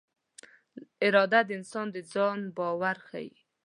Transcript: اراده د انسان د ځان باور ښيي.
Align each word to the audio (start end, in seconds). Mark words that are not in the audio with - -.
اراده 1.05 1.39
د 1.45 1.49
انسان 1.59 1.87
د 1.95 1.97
ځان 2.13 2.39
باور 2.57 2.97
ښيي. 3.07 3.31